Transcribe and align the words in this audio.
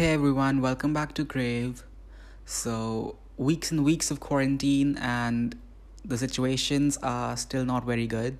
Hey 0.00 0.14
everyone, 0.14 0.62
welcome 0.62 0.94
back 0.94 1.12
to 1.16 1.26
Crave. 1.26 1.84
So, 2.46 3.16
weeks 3.36 3.70
and 3.70 3.84
weeks 3.84 4.10
of 4.10 4.18
quarantine, 4.18 4.96
and 4.96 5.54
the 6.02 6.16
situations 6.16 6.96
are 7.02 7.36
still 7.36 7.66
not 7.66 7.84
very 7.84 8.06
good. 8.06 8.38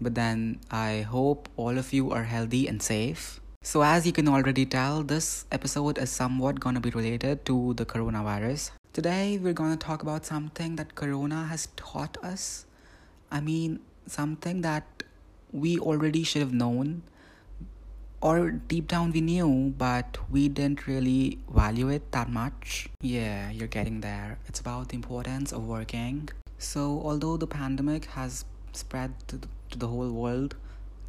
But 0.00 0.14
then, 0.14 0.60
I 0.70 1.02
hope 1.02 1.50
all 1.58 1.76
of 1.76 1.92
you 1.92 2.12
are 2.12 2.24
healthy 2.24 2.66
and 2.66 2.80
safe. 2.80 3.40
So, 3.60 3.82
as 3.82 4.06
you 4.06 4.12
can 4.14 4.26
already 4.26 4.64
tell, 4.64 5.02
this 5.02 5.44
episode 5.52 5.98
is 5.98 6.08
somewhat 6.08 6.60
gonna 6.60 6.80
be 6.80 6.88
related 6.88 7.44
to 7.44 7.74
the 7.74 7.84
coronavirus. 7.84 8.70
Today, 8.94 9.36
we're 9.36 9.52
gonna 9.52 9.76
talk 9.76 10.00
about 10.00 10.24
something 10.24 10.76
that 10.76 10.94
Corona 10.94 11.44
has 11.44 11.68
taught 11.76 12.16
us. 12.24 12.64
I 13.30 13.42
mean, 13.42 13.80
something 14.06 14.62
that 14.62 15.02
we 15.52 15.78
already 15.78 16.24
should 16.24 16.40
have 16.40 16.54
known 16.54 17.02
or 18.24 18.52
deep 18.52 18.88
down 18.88 19.12
we 19.12 19.20
knew, 19.20 19.74
but 19.76 20.16
we 20.30 20.48
didn't 20.48 20.86
really 20.86 21.38
value 21.54 21.90
it 21.90 22.10
that 22.12 22.30
much. 22.30 22.88
Yeah, 23.02 23.50
you're 23.50 23.68
getting 23.68 24.00
there. 24.00 24.38
It's 24.46 24.60
about 24.60 24.88
the 24.88 24.94
importance 24.96 25.52
of 25.52 25.66
working. 25.66 26.30
So, 26.56 27.02
although 27.04 27.36
the 27.36 27.46
pandemic 27.46 28.06
has 28.06 28.46
spread 28.72 29.12
to 29.28 29.38
the, 29.76 29.86
whole 29.86 30.10
world, 30.10 30.56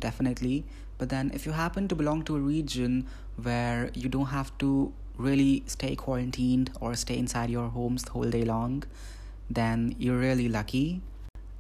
definitely, 0.02 0.66
but 0.98 1.08
then 1.08 1.32
if 1.34 1.46
you 1.46 1.54
happen 1.54 1.88
to 1.88 1.96
belong 1.96 2.24
to 2.24 2.36
a 2.36 2.40
region 2.40 3.06
where 3.42 3.92
you 3.94 4.10
don't 4.10 4.32
have 4.40 4.56
to 4.58 4.92
really 5.18 5.64
stay 5.68 5.96
quarantined 5.96 6.72
or 6.82 6.96
stay 6.96 7.18
inside 7.18 7.50
your 7.50 7.70
homes 7.70 8.04
the 8.04 8.12
whole 8.12 8.30
day 8.30 8.44
long, 8.44 8.84
then 9.50 9.96
you're 9.98 10.18
really 10.18 10.50
lucky. 10.50 11.02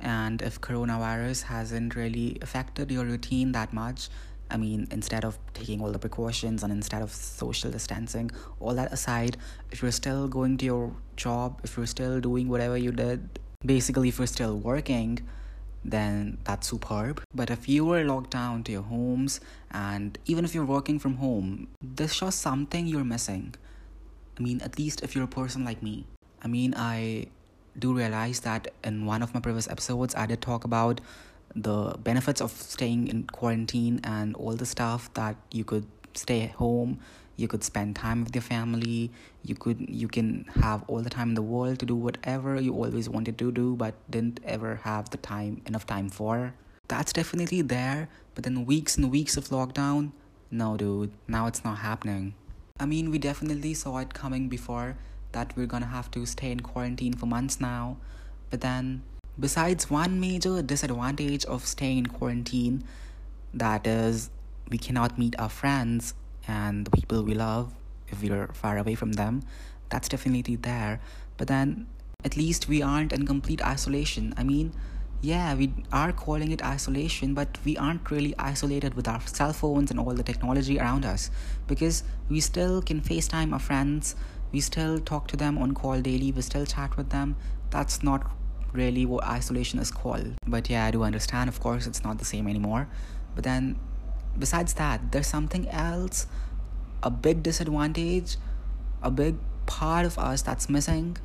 And 0.02 0.42
if 0.42 0.60
coronavirus 0.60 1.44
hasn't 1.44 1.96
really 1.96 2.38
affected 2.42 2.92
your 2.92 3.06
routine 3.06 3.54
that 3.54 3.72
much, 3.72 4.10
I 4.50 4.58
mean, 4.58 4.88
instead 4.92 5.26
of 5.26 5.38
taking 5.54 5.82
all 5.82 5.92
the 5.92 6.00
precautions 6.00 6.64
and 6.64 6.72
instead 6.72 7.02
of 7.02 7.12
social 7.12 7.72
distancing, 7.72 8.32
all 8.60 8.76
that 8.76 8.94
aside, 8.94 9.38
if 9.72 9.82
you're 9.82 9.92
still 9.92 10.28
going 10.28 10.58
to 10.58 10.66
your 10.66 10.96
job, 11.16 11.60
if 11.64 11.78
you're 11.78 11.88
still 11.88 12.20
doing 12.20 12.48
whatever 12.48 12.78
you 12.78 12.92
did, 12.92 13.40
basically, 13.66 14.10
if 14.10 14.20
you're 14.20 14.28
still 14.28 14.58
working, 14.58 15.20
then 15.84 16.38
that's 16.44 16.68
superb. 16.68 17.24
But 17.34 17.50
if 17.50 17.68
you 17.68 17.86
were 17.86 18.04
locked 18.04 18.32
down 18.32 18.64
to 18.64 18.72
your 18.72 18.84
homes, 18.84 19.40
and 19.72 20.18
even 20.26 20.46
if 20.46 20.54
you're 20.54 20.66
working 20.66 21.00
from 21.00 21.16
home, 21.18 21.68
this 21.82 22.14
shows 22.14 22.36
something 22.36 22.88
you're 22.88 23.04
missing. 23.04 23.56
I 24.38 24.44
mean, 24.44 24.62
at 24.62 24.78
least 24.78 25.02
if 25.02 25.16
you're 25.16 25.24
a 25.26 25.28
person 25.28 25.64
like 25.64 25.82
me. 25.82 26.06
I 26.42 26.48
mean, 26.48 26.74
I 26.76 27.28
do 27.78 27.94
realize 27.94 28.42
that 28.42 28.68
in 28.84 29.06
one 29.06 29.22
of 29.22 29.34
my 29.34 29.40
previous 29.40 29.68
episodes, 29.68 30.14
I 30.16 30.26
did 30.26 30.42
talk 30.42 30.64
about 30.64 31.02
the 31.56 31.96
benefits 32.04 32.42
of 32.42 32.52
staying 32.52 33.08
in 33.08 33.24
quarantine 33.24 34.00
and 34.04 34.36
all 34.36 34.54
the 34.54 34.66
stuff 34.66 35.14
that 35.14 35.36
you 35.52 35.64
could 35.64 35.86
stay 36.14 36.42
at 36.44 36.52
home 36.52 37.00
you 37.38 37.48
could 37.48 37.64
spend 37.64 37.96
time 37.96 38.24
with 38.24 38.34
your 38.36 38.42
family 38.42 39.12
you 39.44 39.56
could 39.56 39.80
you 39.90 40.08
can 40.08 40.46
have 40.62 40.84
all 40.88 41.02
the 41.02 41.10
time 41.10 41.30
in 41.30 41.36
the 41.36 41.42
world 41.42 41.80
to 41.80 41.86
do 41.86 41.96
whatever 41.96 42.60
you 42.60 42.74
always 42.74 43.10
wanted 43.10 43.38
to 43.38 43.52
do 43.52 43.76
but 43.76 43.94
didn't 44.10 44.40
ever 44.44 44.82
have 44.84 45.10
the 45.10 45.18
time 45.18 45.62
enough 45.66 45.86
time 45.86 46.10
for. 46.10 46.54
That's 46.88 47.14
definitely 47.14 47.62
there 47.62 48.10
but 48.34 48.44
then 48.44 48.66
weeks 48.66 48.98
and 48.98 49.12
weeks 49.12 49.38
of 49.38 49.50
lockdown 49.50 50.12
no 50.52 50.78
dude 50.78 51.12
now 51.28 51.48
it's 51.48 51.64
not 51.64 51.80
happening. 51.80 52.34
I 52.80 52.86
mean 52.86 53.12
we 53.12 53.18
definitely 53.18 53.74
saw 53.74 53.98
it 53.98 54.14
coming 54.14 54.50
before 54.50 54.98
that 55.32 55.56
we're 55.56 55.68
gonna 55.68 55.88
have 55.88 56.10
to 56.12 56.26
stay 56.26 56.52
in 56.52 56.62
quarantine 56.62 57.14
for 57.14 57.26
months 57.26 57.60
now 57.60 57.98
but 58.50 58.62
then 58.62 59.04
Besides, 59.40 59.90
one 59.90 60.20
major 60.20 60.62
disadvantage 60.62 61.46
of 61.46 61.66
staying 61.66 61.98
in 61.98 62.06
quarantine 62.08 62.84
that 63.54 63.86
is, 63.86 64.30
we 64.70 64.78
cannot 64.78 65.20
meet 65.20 65.36
our 65.38 65.50
friends 65.50 66.14
and 66.48 66.86
the 66.86 66.92
people 66.92 67.24
we 67.24 67.34
love 67.34 67.74
if 68.08 68.22
we're 68.22 68.48
far 68.54 68.78
away 68.78 68.96
from 68.96 69.14
them. 69.14 69.44
That's 69.90 70.08
definitely 70.08 70.56
there. 70.56 71.02
But 71.38 71.48
then, 71.48 71.88
at 72.24 72.38
least 72.38 72.68
we 72.68 72.82
aren't 72.82 73.12
in 73.12 73.26
complete 73.26 73.62
isolation. 73.64 74.34
I 74.38 74.44
mean, 74.44 74.74
yeah, 75.22 75.54
we 75.56 75.74
are 75.92 76.12
calling 76.12 76.52
it 76.52 76.64
isolation, 76.64 77.34
but 77.34 77.58
we 77.66 77.76
aren't 77.78 78.10
really 78.12 78.34
isolated 78.38 78.94
with 78.94 79.08
our 79.08 79.22
cell 79.28 79.54
phones 79.54 79.92
and 79.92 80.00
all 80.00 80.14
the 80.14 80.24
technology 80.24 80.80
around 80.80 81.06
us 81.06 81.30
because 81.68 82.04
we 82.30 82.40
still 82.40 82.82
can 82.82 83.02
FaceTime 83.02 83.52
our 83.52 83.60
friends, 83.60 84.16
we 84.52 84.60
still 84.60 85.00
talk 85.00 85.28
to 85.30 85.38
them 85.38 85.58
on 85.58 85.74
call 85.74 86.00
daily, 86.00 86.32
we 86.32 86.42
still 86.42 86.66
chat 86.66 86.96
with 86.96 87.10
them. 87.10 87.36
That's 87.70 88.04
not 88.04 88.32
really 88.76 89.06
what 89.06 89.24
isolation 89.26 89.80
is 89.80 89.92
called. 89.92 90.34
But 90.46 90.70
yeah, 90.70 90.86
I 90.86 90.92
do 90.92 91.04
understand, 91.04 91.50
of 91.50 91.60
course, 91.60 91.88
it's 91.88 92.04
not 92.04 92.20
the 92.20 92.26
same 92.26 92.48
anymore. 92.48 92.88
But 93.34 93.44
then, 93.44 93.80
besides 94.38 94.74
that, 94.76 95.12
there's 95.12 95.28
something 95.28 95.68
else, 95.70 96.28
a 97.04 97.10
big 97.10 97.44
disadvantage, 97.44 98.38
a 99.02 99.12
big 99.12 99.36
part 99.66 100.06
of 100.06 100.18
us 100.18 100.42
that's 100.42 100.70
missing 100.70 101.18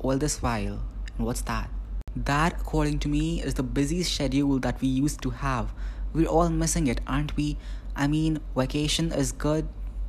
all 0.00 0.16
this 0.18 0.42
while. 0.42 0.82
And 1.16 1.26
what's 1.26 1.42
that? 1.42 1.70
That, 2.16 2.60
according 2.60 3.00
to 3.00 3.08
me, 3.08 3.42
is 3.42 3.54
the 3.54 3.62
busy 3.62 4.02
schedule 4.02 4.58
that 4.60 4.80
we 4.80 4.88
used 4.88 5.20
to 5.22 5.30
have. 5.30 5.72
We're 6.12 6.28
all 6.28 6.48
missing 6.48 6.86
it, 6.86 7.00
aren't 7.06 7.36
we? 7.36 7.56
I 7.96 8.06
mean, 8.06 8.40
vacation 8.56 9.12
is 9.12 9.32
good 9.32 9.68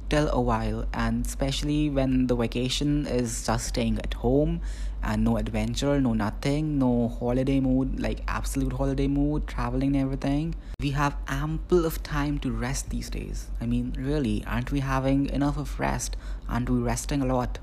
till 0.09 0.29
a 0.31 0.39
while, 0.39 0.85
and 0.93 1.25
especially 1.25 1.89
when 1.89 2.27
the 2.27 2.35
vacation 2.35 3.07
is 3.07 3.45
just 3.45 3.67
staying 3.67 3.99
at 3.99 4.13
home 4.15 4.61
and 5.01 5.23
no 5.23 5.37
adventure, 5.37 5.99
no 6.01 6.13
nothing, 6.13 6.79
no 6.79 7.07
holiday 7.07 7.59
mood, 7.59 7.99
like 7.99 8.21
absolute 8.27 8.73
holiday 8.73 9.07
mood, 9.07 9.47
traveling 9.47 9.95
and 9.95 10.03
everything. 10.03 10.55
We 10.79 10.91
have 10.91 11.15
ample 11.27 11.85
of 11.85 12.01
time 12.03 12.39
to 12.39 12.51
rest 12.51 12.89
these 12.89 13.09
days. 13.09 13.47
I 13.61 13.65
mean, 13.65 13.95
really, 13.97 14.43
aren't 14.45 14.71
we 14.71 14.79
having 14.79 15.29
enough 15.29 15.57
of 15.57 15.79
rest? 15.79 16.17
Aren't 16.49 16.69
we 16.69 16.79
resting 16.79 17.21
a 17.21 17.25
lot? 17.25 17.59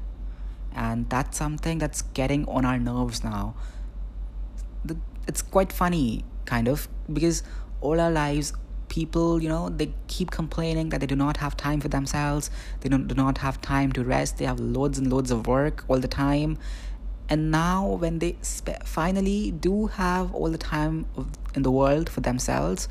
And 0.74 1.08
that's 1.10 1.36
something 1.36 1.78
that's 1.78 2.02
getting 2.02 2.46
on 2.46 2.64
our 2.64 2.78
nerves 2.78 3.22
now. 3.22 3.54
It's 5.28 5.42
quite 5.42 5.72
funny, 5.72 6.24
kind 6.44 6.66
of, 6.66 6.88
because 7.12 7.42
all 7.80 8.00
our 8.00 8.10
lives 8.10 8.52
people 8.92 9.42
you 9.42 9.48
know 9.48 9.70
they 9.80 9.88
keep 10.06 10.30
complaining 10.30 10.90
that 10.90 11.00
they 11.00 11.10
do 11.12 11.16
not 11.16 11.38
have 11.38 11.56
time 11.56 11.80
for 11.80 11.88
themselves 11.88 12.50
they 12.80 12.88
don't, 12.90 13.08
do 13.08 13.14
not 13.14 13.38
have 13.38 13.58
time 13.62 13.90
to 13.90 14.04
rest 14.04 14.36
they 14.36 14.44
have 14.44 14.60
loads 14.60 14.98
and 14.98 15.10
loads 15.10 15.30
of 15.30 15.46
work 15.46 15.84
all 15.88 15.98
the 15.98 16.14
time. 16.24 16.58
And 17.28 17.50
now 17.50 17.86
when 18.02 18.18
they 18.18 18.36
spe- 18.42 18.82
finally 18.84 19.52
do 19.52 19.86
have 19.86 20.34
all 20.34 20.50
the 20.50 20.58
time 20.58 21.06
in 21.54 21.62
the 21.62 21.70
world 21.70 22.10
for 22.10 22.20
themselves 22.20 22.88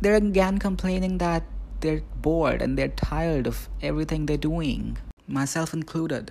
they're 0.00 0.14
again 0.14 0.58
complaining 0.58 1.18
that 1.18 1.42
they're 1.80 2.02
bored 2.26 2.62
and 2.62 2.78
they're 2.78 2.96
tired 3.00 3.48
of 3.48 3.68
everything 3.82 4.26
they're 4.26 4.44
doing 4.50 4.98
myself 5.26 5.74
included. 5.74 6.30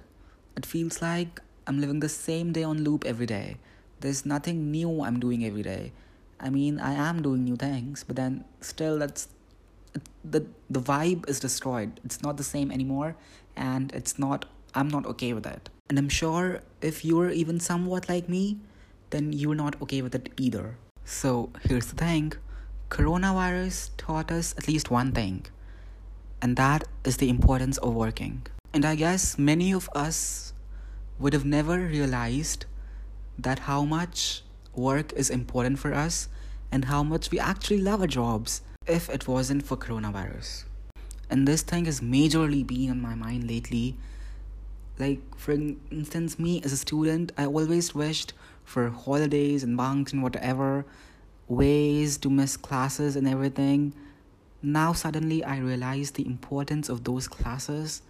It 0.56 0.66
feels 0.66 1.02
like 1.02 1.42
i'm 1.68 1.82
living 1.82 2.00
the 2.00 2.14
same 2.16 2.54
day 2.54 2.64
on 2.64 2.84
loop 2.88 3.04
every 3.06 3.26
day. 3.26 3.58
There's 4.00 4.26
nothing 4.26 4.72
new 4.72 5.02
i'm 5.02 5.20
doing 5.28 5.46
every 5.52 5.64
day 5.74 5.92
I 6.40 6.50
mean, 6.50 6.80
I 6.80 6.94
am 6.94 7.22
doing 7.22 7.44
new 7.44 7.56
things, 7.56 8.04
but 8.04 8.16
then 8.16 8.46
still, 8.62 9.00
that's 9.00 9.30
the 10.24 10.46
the 10.70 10.82
vibe 10.82 11.30
is 11.30 11.40
destroyed. 11.40 12.00
It's 12.04 12.22
not 12.22 12.38
the 12.38 12.44
same 12.44 12.72
anymore, 12.72 13.16
and 13.56 13.92
it's 13.94 14.20
not. 14.20 14.46
I'm 14.74 14.90
not 14.90 15.06
okay 15.06 15.32
with 15.34 15.46
it. 15.46 15.70
And 15.90 15.98
I'm 15.98 16.10
sure 16.10 16.62
if 16.82 17.06
you're 17.06 17.30
even 17.30 17.60
somewhat 17.60 18.10
like 18.10 18.28
me, 18.28 18.60
then 19.12 19.32
you're 19.32 19.56
not 19.56 19.82
okay 19.82 20.02
with 20.02 20.14
it 20.16 20.34
either. 20.38 20.78
So 21.06 21.52
here's 21.64 21.88
the 21.88 21.96
thing: 21.96 22.34
coronavirus 22.90 23.92
taught 23.98 24.32
us 24.32 24.54
at 24.58 24.68
least 24.68 24.92
one 24.92 25.12
thing, 25.12 25.46
and 26.42 26.58
that 26.58 26.84
is 27.06 27.18
the 27.18 27.30
importance 27.30 27.78
of 27.78 27.94
working. 27.94 28.46
And 28.74 28.84
I 28.84 28.96
guess 28.96 29.38
many 29.38 29.72
of 29.72 29.90
us 29.96 30.54
would 31.18 31.34
have 31.34 31.46
never 31.46 31.80
realized 31.80 32.66
that 33.40 33.60
how 33.60 33.86
much 33.86 34.44
work 34.78 35.14
is 35.14 35.30
important 35.30 35.80
for 35.80 35.94
us 35.94 36.28
and 36.72 36.86
how 36.86 37.04
much 37.04 37.32
we 37.32 37.40
actually 37.40 37.80
love 37.80 38.02
our 38.02 38.08
jobs 38.08 38.62
if 38.88 39.10
it 39.10 39.28
wasn't 39.28 39.66
for 39.66 39.78
coronavirus. 39.78 40.66
And 41.30 41.48
this 41.48 41.62
thing 41.62 41.86
has 41.86 42.02
majorly 42.02 42.66
been 42.66 42.92
on 42.92 43.02
my 43.02 43.16
mind 43.16 43.50
lately. 43.50 43.96
Like, 45.00 45.20
for 45.38 45.52
instance, 45.52 46.38
me 46.38 46.62
as 46.64 46.72
a 46.72 46.78
student, 46.78 47.32
I 47.38 47.46
always 47.46 47.96
wished 47.96 48.34
for 48.64 48.90
holidays 48.90 49.64
and 49.64 49.76
bunks 49.76 50.14
and 50.14 50.22
whatever, 50.22 50.86
ways 51.48 52.18
to 52.18 52.30
miss 52.30 52.58
classes 52.58 53.16
and 53.16 53.28
everything. 53.28 53.94
Now, 54.62 54.94
suddenly, 54.94 55.44
I 55.44 55.58
realize 55.60 56.12
the 56.12 56.26
importance 56.26 56.90
of 56.90 57.04
those 57.04 57.28
classes. 57.28 58.02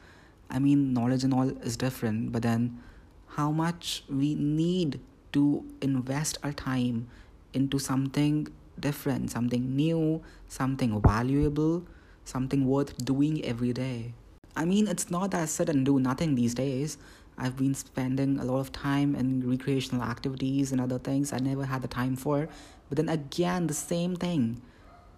I 0.50 0.59
mean, 0.59 0.94
knowledge 0.94 1.23
and 1.23 1.33
all 1.33 1.50
is 1.50 1.75
different, 1.75 2.31
but 2.31 2.44
then 2.44 2.81
how 3.27 3.51
much 3.51 4.03
we 4.09 4.35
need 4.35 5.00
to 5.35 5.63
invest 5.81 6.37
our 6.43 6.53
time 6.53 7.07
into 7.53 7.77
something 7.77 8.47
different, 8.79 9.31
something 9.31 9.75
new, 9.75 10.21
something 10.47 11.01
valuable, 11.01 11.83
something 12.23 12.65
worth 12.65 12.97
doing 13.03 13.43
every 13.45 13.73
day. 13.73 14.13
I 14.55 14.65
mean, 14.65 14.87
it's 14.87 15.11
not 15.11 15.31
that 15.31 15.41
I 15.41 15.45
sit 15.45 15.69
and 15.69 15.85
do 15.85 15.99
nothing 15.99 16.35
these 16.35 16.53
days. 16.53 16.97
I've 17.37 17.57
been 17.57 17.73
spending 17.75 18.39
a 18.39 18.45
lot 18.45 18.59
of 18.59 18.71
time 18.71 19.13
in 19.15 19.47
recreational 19.49 20.03
activities 20.03 20.71
and 20.71 20.79
other 20.79 20.99
things 20.99 21.33
I 21.33 21.39
never 21.39 21.65
had 21.65 21.81
the 21.81 21.89
time 21.89 22.15
for. 22.15 22.47
But 22.88 22.95
then 22.95 23.09
again, 23.09 23.67
the 23.67 23.73
same 23.73 24.15
thing 24.15 24.61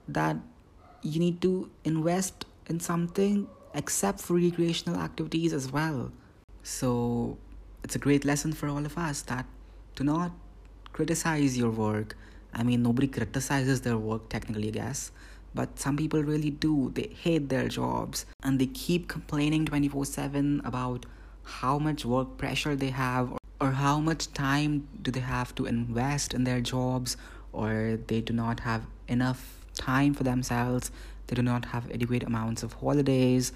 that 0.07 0.37
you 1.03 1.19
need 1.19 1.41
to 1.43 1.69
invest 1.83 2.45
in 2.65 2.79
something 2.79 3.47
except 3.75 4.19
for 4.19 4.33
recreational 4.33 4.99
activities 4.99 5.53
as 5.53 5.71
well. 5.71 6.11
So 6.63 7.37
it's 7.83 7.95
a 7.95 7.99
great 7.99 8.25
lesson 8.25 8.53
for 8.53 8.67
all 8.67 8.83
of 8.83 8.97
us 8.97 9.21
that 9.23 9.45
do 9.97 10.03
not 10.03 10.31
criticize 10.93 11.57
your 11.57 11.71
work. 11.71 12.15
I 12.53 12.63
mean, 12.63 12.83
nobody 12.83 13.07
criticizes 13.07 13.81
their 13.81 13.97
work 13.97 14.29
technically, 14.29 14.69
I 14.69 14.71
guess, 14.71 15.11
but 15.53 15.79
some 15.79 15.97
people 15.97 16.23
really 16.23 16.51
do. 16.51 16.91
They 16.93 17.09
hate 17.23 17.49
their 17.49 17.67
jobs 17.67 18.25
and 18.43 18.59
they 18.59 18.67
keep 18.67 19.07
complaining 19.07 19.65
24 19.65 20.05
7 20.05 20.61
about 20.63 21.05
how 21.43 21.79
much 21.79 22.05
work 22.05 22.37
pressure 22.37 22.75
they 22.75 22.91
have 22.91 23.33
or 23.59 23.71
how 23.71 23.99
much 23.99 24.31
time 24.33 24.87
do 25.01 25.09
they 25.11 25.19
have 25.19 25.55
to 25.55 25.65
invest 25.65 26.33
in 26.33 26.43
their 26.43 26.61
jobs 26.61 27.17
or 27.51 27.97
they 28.07 28.21
do 28.21 28.33
not 28.33 28.59
have 28.59 28.83
enough 29.07 29.65
time 29.73 30.13
for 30.13 30.23
themselves 30.23 30.91
they 31.27 31.35
do 31.35 31.41
not 31.41 31.65
have 31.65 31.89
adequate 31.91 32.23
amounts 32.23 32.63
of 32.63 32.73
holidays 32.73 33.53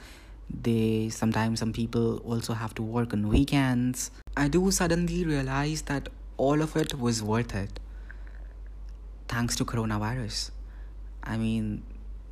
they 0.49 1.09
sometimes 1.09 1.59
some 1.59 1.73
people 1.73 2.17
also 2.19 2.53
have 2.53 2.73
to 2.73 2.81
work 2.81 3.13
on 3.13 3.27
weekends 3.27 4.09
i 4.37 4.47
do 4.47 4.71
suddenly 4.71 5.25
realize 5.25 5.83
that 5.83 6.09
all 6.45 6.63
of 6.63 6.75
it 6.75 6.97
was 6.99 7.21
worth 7.21 7.53
it. 7.53 7.79
Thanks 9.27 9.55
to 9.57 9.63
coronavirus. 9.63 10.49
I 11.23 11.37
mean 11.37 11.83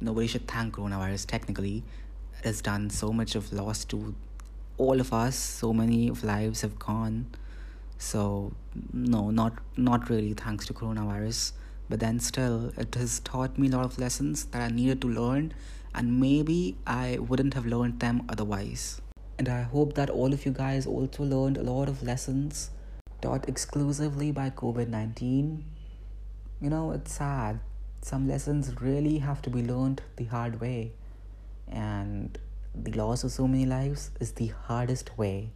nobody 0.02 0.26
should 0.26 0.48
thank 0.48 0.78
coronavirus 0.78 1.28
technically. 1.28 1.84
It 2.40 2.46
has 2.46 2.62
done 2.62 2.90
so 2.90 3.12
much 3.14 3.36
of 3.36 3.54
loss 3.54 3.86
to 3.92 4.16
all 4.78 5.00
of 5.00 5.14
us. 5.14 5.36
So 5.36 5.74
many 5.74 6.08
of 6.08 6.24
lives 6.24 6.62
have 6.62 6.80
gone. 6.80 7.28
So 8.00 8.54
no 8.94 9.30
not 9.42 9.62
not 9.90 10.10
really 10.10 10.34
thanks 10.34 10.66
to 10.72 10.74
coronavirus. 10.82 11.52
But 11.88 12.00
then 12.00 12.20
still 12.30 12.74
it 12.86 12.96
has 12.96 13.20
taught 13.20 13.60
me 13.60 13.68
a 13.68 13.78
lot 13.78 13.86
of 13.86 14.00
lessons 14.06 14.46
that 14.46 14.64
i 14.70 14.70
needed 14.80 15.02
to 15.06 15.14
learn. 15.20 15.54
And 15.94 16.20
maybe 16.26 16.60
i 16.88 17.20
wouldn't 17.20 17.54
have 17.54 17.72
learned 17.78 18.00
them 18.08 18.26
otherwise. 18.28 18.90
And 19.38 19.56
i 19.60 19.62
hope 19.78 19.94
that 20.02 20.10
all 20.10 20.34
of 20.40 20.50
you 20.50 20.58
guys 20.66 20.92
also 20.98 21.32
learned 21.38 21.64
a 21.66 21.70
lot 21.72 21.96
of 21.96 22.04
lessons 22.12 22.70
taught 23.22 23.48
exclusively 23.48 24.32
by 24.32 24.50
covid-19 24.50 25.64
you 26.62 26.70
know 26.70 26.92
it's 26.92 27.14
sad. 27.14 27.60
Some 28.02 28.28
lessons 28.28 28.74
really 28.82 29.18
have 29.20 29.42
to 29.44 29.50
be 29.50 29.64
learned 29.64 30.02
the 30.18 30.26
hard 30.26 30.60
way. 30.60 30.92
And 31.68 32.38
the 32.76 32.92
loss 32.92 33.24
of 33.24 33.32
so 33.32 33.48
many 33.48 33.66
lives 33.66 34.12
is 34.20 34.34
the 34.34 34.48
hardest 34.48 35.18
way 35.18 35.52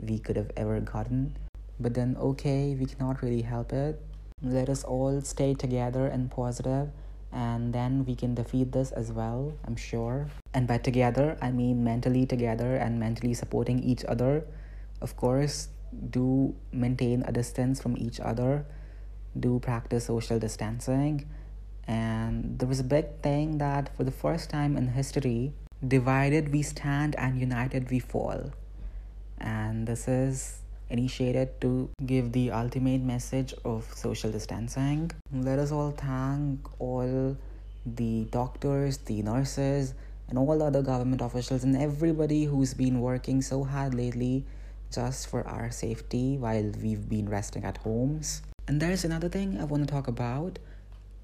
we 0.00 0.18
could 0.18 0.36
have 0.36 0.50
ever 0.56 0.80
gotten. 0.80 1.36
But 1.80 1.94
then 1.94 2.16
okay 2.18 2.76
we 2.78 2.86
cannot 2.86 3.22
really 3.22 3.42
help 3.42 3.72
it. 3.72 4.00
Let 4.42 4.68
us 4.68 4.84
all 4.84 5.20
stay 5.22 5.54
together 5.54 6.06
and 6.06 6.30
positive 6.30 6.90
and 7.32 7.72
then 7.72 8.04
we 8.04 8.14
can 8.14 8.34
defeat 8.34 8.70
this 8.70 8.92
as 8.92 9.10
well 9.10 9.54
i'm 9.66 9.76
sure. 9.76 10.28
And 10.52 10.66
by 10.66 10.78
together 10.78 11.38
i 11.40 11.50
mean 11.50 11.82
mentally 11.82 12.26
together 12.26 12.76
and 12.76 13.00
mentally 13.00 13.34
supporting 13.34 13.82
each 13.82 14.04
other. 14.04 14.44
Of 15.00 15.16
course 15.16 15.68
do 16.10 16.54
maintain 16.72 17.22
a 17.26 17.32
distance 17.32 17.80
from 17.80 17.96
each 17.96 18.20
other 18.20 18.64
do 19.38 19.58
practice 19.58 20.06
social 20.06 20.38
distancing 20.38 21.28
and 21.86 22.58
there 22.58 22.68
was 22.68 22.80
a 22.80 22.84
big 22.84 23.06
thing 23.22 23.58
that 23.58 23.94
for 23.96 24.04
the 24.04 24.10
first 24.10 24.48
time 24.48 24.76
in 24.76 24.88
history 24.88 25.52
divided 25.86 26.52
we 26.52 26.62
stand 26.62 27.14
and 27.16 27.40
united 27.40 27.90
we 27.90 27.98
fall 27.98 28.50
and 29.38 29.86
this 29.86 30.06
is 30.08 30.60
initiated 30.90 31.60
to 31.60 31.90
give 32.06 32.32
the 32.32 32.50
ultimate 32.50 33.00
message 33.00 33.54
of 33.64 33.84
social 33.94 34.30
distancing. 34.30 35.10
Let 35.32 35.58
us 35.58 35.72
all 35.72 35.92
thank 35.92 36.60
all 36.78 37.36
the 37.86 38.24
doctors, 38.30 38.98
the 38.98 39.22
nurses, 39.22 39.94
and 40.28 40.38
all 40.38 40.62
other 40.62 40.82
government 40.82 41.20
officials 41.20 41.64
and 41.64 41.76
everybody 41.76 42.44
who's 42.44 42.74
been 42.74 43.00
working 43.00 43.42
so 43.42 43.62
hard 43.62 43.94
lately 43.94 44.44
just 44.92 45.28
for 45.28 45.46
our 45.46 45.70
safety 45.70 46.36
while 46.36 46.72
we've 46.82 47.08
been 47.08 47.28
resting 47.28 47.64
at 47.64 47.78
homes. 47.78 48.42
And 48.66 48.80
there's 48.80 49.04
another 49.04 49.28
thing 49.28 49.60
I 49.60 49.64
want 49.64 49.86
to 49.86 49.92
talk 49.92 50.08
about. 50.08 50.58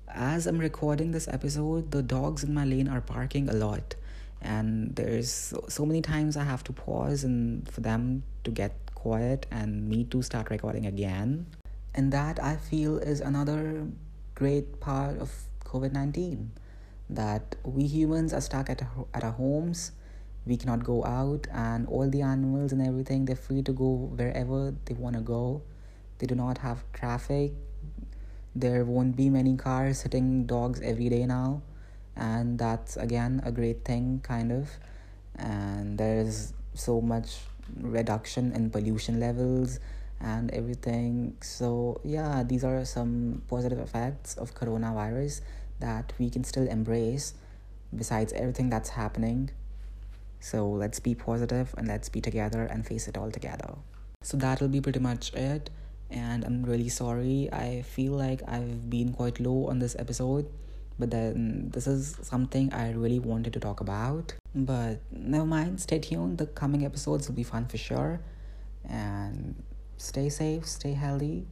As 0.09 0.47
I'm 0.47 0.59
recording 0.59 1.13
this 1.13 1.29
episode, 1.29 1.91
the 1.91 2.03
dogs 2.03 2.45
in 2.45 2.53
my 2.53 2.65
lane 2.65 2.89
are 2.89 3.01
barking 3.01 3.49
a 3.49 3.53
lot. 3.53 3.95
And 4.43 4.95
there's 4.97 5.31
so, 5.31 5.65
so 5.69 5.87
many 5.87 6.03
times 6.03 6.37
I 6.37 6.45
have 6.45 6.65
to 6.65 6.73
pause 6.73 7.25
and 7.25 7.69
for 7.71 7.81
them 7.81 8.23
to 8.45 8.51
get 8.51 8.73
quiet 8.95 9.47
and 9.51 9.89
me 9.89 10.05
to 10.05 10.23
start 10.23 10.51
recording 10.51 10.87
again. 10.87 11.47
And 11.95 12.13
that 12.13 12.43
I 12.43 12.57
feel 12.57 12.99
is 12.99 13.21
another 13.21 13.87
great 14.35 14.81
part 14.81 15.19
of 15.19 15.33
COVID 15.65 15.93
19 15.93 16.51
that 17.11 17.57
we 17.65 17.87
humans 17.87 18.33
are 18.33 18.41
stuck 18.41 18.71
at, 18.71 18.83
at 19.15 19.25
our 19.25 19.33
homes. 19.33 19.93
We 20.47 20.57
cannot 20.57 20.85
go 20.85 21.05
out, 21.05 21.47
and 21.53 21.87
all 21.87 22.09
the 22.09 22.23
animals 22.23 22.73
and 22.73 22.81
everything, 22.81 23.27
they're 23.27 23.37
free 23.37 23.63
to 23.63 23.73
go 23.73 24.11
wherever 24.17 24.75
they 24.87 24.95
want 24.95 25.17
to 25.17 25.23
go. 25.23 25.63
They 26.19 26.27
do 26.27 26.35
not 26.35 26.59
have 26.59 26.85
traffic. 26.93 27.53
There 28.55 28.85
won't 28.85 29.17
be 29.17 29.31
many 29.31 29.57
cars 29.57 30.03
hitting 30.03 30.47
dogs 30.47 30.81
every 30.81 31.09
day 31.09 31.27
now. 31.27 31.63
And 32.17 32.59
that's 32.59 32.97
again 32.97 33.41
a 33.45 33.53
great 33.53 33.85
thing, 33.85 34.21
kind 34.23 34.51
of. 34.53 34.71
And 35.37 35.97
there's 35.97 36.53
so 36.75 37.01
much 37.01 37.39
reduction 37.81 38.53
in 38.53 38.71
pollution 38.71 39.21
levels 39.21 39.79
and 40.21 40.51
everything. 40.51 41.37
So, 41.41 42.01
yeah, 42.05 42.43
these 42.43 42.65
are 42.65 42.85
some 42.85 43.43
positive 43.49 43.79
effects 43.79 44.35
of 44.37 44.55
coronavirus 44.55 45.41
that 45.79 46.13
we 46.19 46.29
can 46.29 46.45
still 46.45 46.69
embrace 46.69 47.35
besides 47.95 48.33
everything 48.33 48.69
that's 48.69 48.91
happening. 48.91 49.51
So, 50.41 50.69
let's 50.69 51.01
be 51.01 51.15
positive 51.15 51.75
and 51.77 51.87
let's 51.87 52.09
be 52.09 52.21
together 52.21 52.65
and 52.65 52.87
face 52.87 53.09
it 53.09 53.17
all 53.17 53.31
together. 53.31 53.77
So, 54.23 54.37
that'll 54.37 54.69
be 54.69 54.81
pretty 54.81 55.01
much 55.01 55.33
it. 55.35 55.71
And 56.11 56.45
I'm 56.45 56.65
really 56.65 56.89
sorry. 56.89 57.49
I 57.53 57.83
feel 57.83 58.13
like 58.13 58.43
I've 58.49 58.91
been 58.91 59.13
quite 59.13 59.39
low 59.39 59.69
on 59.69 59.79
this 59.79 59.95
episode 59.99 60.51
but 61.01 61.11
then 61.11 61.71
this 61.73 61.87
is 61.87 62.17
something 62.21 62.73
I 62.75 62.93
really 62.93 63.19
wanted 63.19 63.55
to 63.55 63.61
talk 63.61 63.81
about. 63.81 64.35
But 64.55 65.01
never 65.11 65.47
mind, 65.47 65.81
stay 65.81 65.99
tuned. 65.99 66.37
The 66.37 66.47
coming 66.47 66.85
episodes 66.85 67.27
will 67.27 67.35
be 67.35 67.43
fun 67.43 67.65
for 67.67 67.79
sure. 67.79 68.21
And 68.87 69.63
stay 69.97 70.29
safe, 70.29 70.67
stay 70.67 70.93
healthy. 70.93 71.47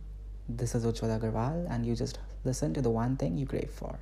This 0.51 0.75
is 0.75 0.85
Ujjwal 0.85 1.19
Agarwal, 1.19 1.67
and 1.71 1.87
you 1.87 1.97
just 1.97 2.19
listen 2.45 2.75
to 2.75 2.83
the 2.83 2.91
one 2.91 3.17
thing 3.17 3.39
you 3.39 3.47
crave 3.47 3.71
for. 3.71 3.99